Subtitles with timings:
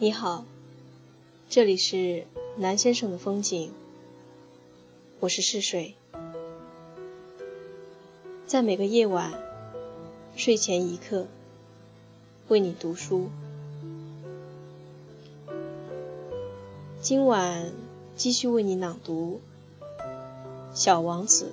[0.00, 0.44] 你好，
[1.50, 2.24] 这里是
[2.56, 3.72] 南先生的风景，
[5.18, 5.96] 我是逝水，
[8.46, 9.32] 在每个夜晚
[10.36, 11.26] 睡前一刻
[12.46, 13.28] 为你读书。
[17.00, 17.72] 今晚
[18.14, 19.40] 继续为你朗读
[20.74, 21.46] 《小王子》。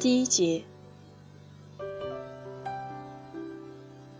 [0.00, 0.64] 第一节，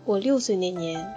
[0.05, 1.11] 我六岁那年，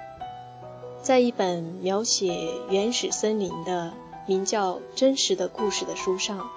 [1.03, 3.93] 在一本描写原始森林的
[4.27, 6.49] 名叫《真实的故事》的书上，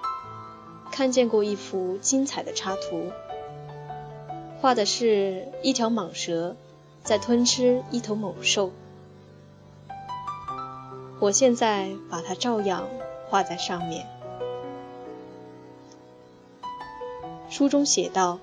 [0.90, 3.12] 看见过一幅精彩的插图，
[4.58, 6.56] 画的是一条蟒蛇
[7.02, 8.72] 在吞吃一头猛兽。
[11.20, 12.88] 我现在把它照样
[13.28, 14.06] 画在上面。
[17.50, 18.38] 书中写道：“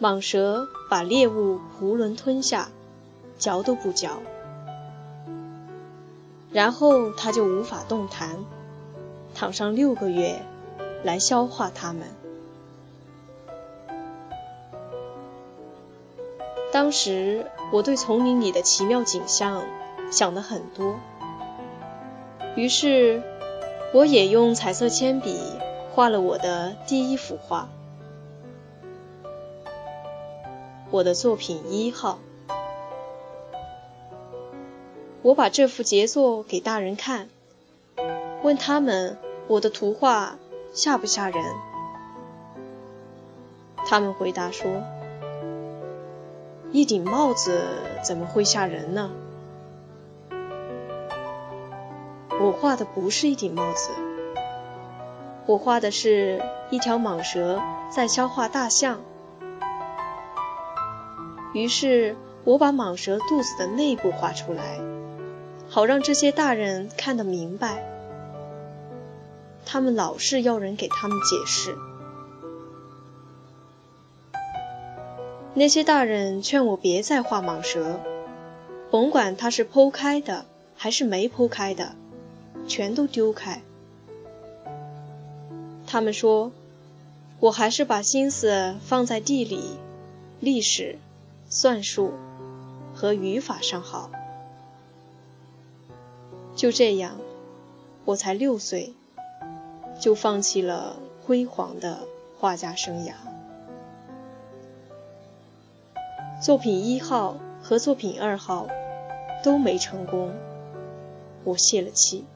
[0.00, 2.70] 蟒蛇把猎物囫囵吞下，
[3.38, 4.22] 嚼都不嚼，
[6.50, 8.44] 然后它就无法动弹，
[9.34, 10.40] 躺上六个月
[11.04, 12.02] 来消化它们。”
[16.72, 19.64] 当时我对丛林里的奇妙景象
[20.10, 20.96] 想得很多，
[22.56, 23.22] 于是
[23.92, 25.38] 我也用彩色铅笔
[25.92, 27.68] 画了我的第一幅画。
[30.90, 32.18] 我的作品一号，
[35.20, 37.28] 我把这幅杰作给大人看，
[38.42, 40.38] 问他们我的图画
[40.72, 41.44] 吓不吓人？
[43.84, 44.82] 他们回答说
[46.72, 47.60] ：“一顶帽子
[48.02, 49.10] 怎么会吓人呢？”
[52.40, 53.90] 我画的不是一顶帽子，
[55.44, 57.60] 我画的是一条蟒蛇
[57.90, 59.00] 在消化大象。
[61.58, 62.14] 于是
[62.44, 64.78] 我把蟒蛇肚子的内部画出来，
[65.68, 67.84] 好让这些大人看得明白。
[69.66, 71.76] 他们老是要人给他们解释。
[75.52, 77.98] 那些大人劝我别再画蟒蛇，
[78.92, 81.96] 甭管它是剖开的还是没剖开的，
[82.68, 83.62] 全都丢开。
[85.88, 86.52] 他们说，
[87.40, 89.76] 我还是把心思放在地理、
[90.38, 90.98] 历史。
[91.50, 92.12] 算术
[92.94, 94.10] 和语法上好，
[96.54, 97.16] 就这样，
[98.04, 98.92] 我才六岁，
[99.98, 102.00] 就放弃了辉煌的
[102.38, 103.12] 画家生涯。
[106.42, 108.68] 作品一号和作品二号
[109.42, 110.34] 都没成功，
[111.44, 112.26] 我泄了气。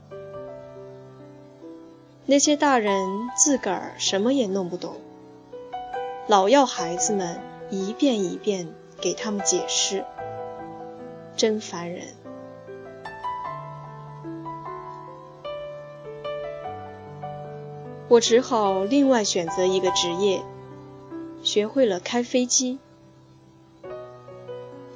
[2.24, 4.96] 那些大人自个儿什么也弄不懂，
[6.28, 8.72] 老要孩子们一遍一遍。
[9.02, 10.04] 给他们解释，
[11.36, 12.14] 真烦人。
[18.08, 20.40] 我只好另外选择一个职业，
[21.42, 22.78] 学会了开飞机。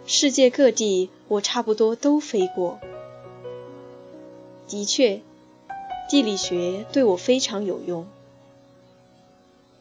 [0.06, 2.78] 世界各地我差不多都飞过。
[4.68, 5.20] 的确，
[6.08, 8.06] 地理学对我非常有用。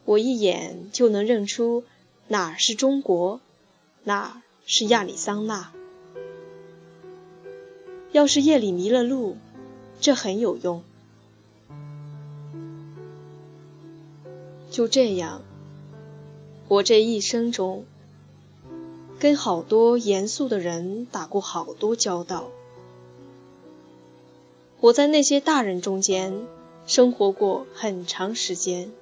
[0.04, 1.84] 我一眼就能认出
[2.26, 3.40] 哪儿是中国。
[4.08, 5.72] 那是亚利桑那。
[8.12, 9.36] 要是夜里迷了路，
[10.00, 10.84] 这很有用。
[14.70, 15.42] 就这样，
[16.68, 17.84] 我这一生中
[19.18, 22.48] 跟好多严肃的人打过好多交道。
[24.78, 26.46] 我在那些大人中间
[26.86, 28.92] 生活过很长时间。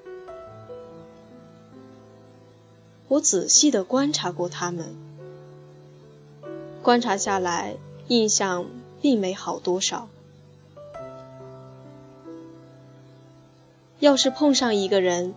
[3.15, 4.97] 我仔细地观察过他们，
[6.83, 7.77] 观察下来，
[8.09, 8.67] 印象
[9.01, 10.09] 并没好多少。
[14.01, 15.33] 要是碰上一个人，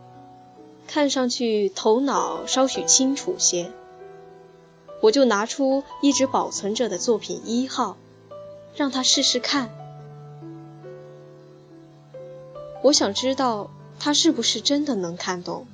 [0.87, 3.71] 看上去头脑稍许清楚些，
[4.99, 7.95] 我就拿出一直保存着的作品一号，
[8.75, 9.69] 让他试试看。
[12.81, 13.69] 我想知道
[13.99, 15.67] 他是不是真的能看懂。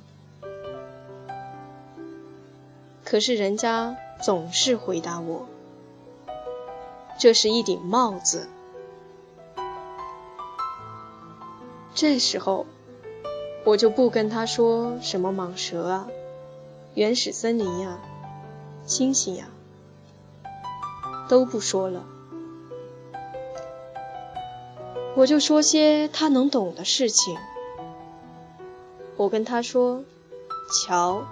[3.14, 5.46] 可是人家总是回答我
[7.16, 8.48] ：“这是一顶帽子。”
[11.94, 12.66] 这时候，
[13.62, 16.08] 我就不跟他说什么蟒蛇啊、
[16.94, 18.00] 原始森林呀、
[18.84, 19.46] 星星呀，
[21.28, 22.04] 都不说了。
[25.14, 27.36] 我就说些他能懂的事情。
[29.16, 30.02] 我跟他说：
[30.84, 31.24] 瞧、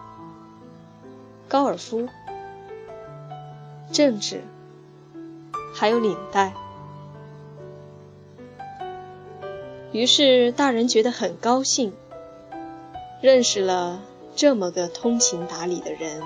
[1.52, 2.08] 高尔夫、
[3.92, 4.40] 政治，
[5.74, 6.54] 还有领带。
[9.92, 11.92] 于是大人觉得很高兴，
[13.20, 14.00] 认识了
[14.34, 16.22] 这么个通情达理的人。